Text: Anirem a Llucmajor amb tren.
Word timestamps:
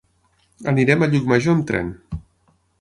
Anirem 0.71 1.05
a 1.07 1.11
Llucmajor 1.11 1.55
amb 1.59 1.71
tren. 1.73 1.95